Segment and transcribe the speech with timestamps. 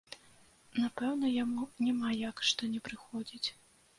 [0.83, 3.49] Напэўна, яму няма як, што не прыходзіць.